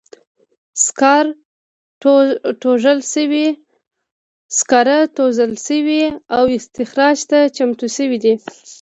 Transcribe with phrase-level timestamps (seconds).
[4.57, 6.05] سکاره توږل شوي
[6.37, 8.33] او استخراج ته چمتو شوي دي.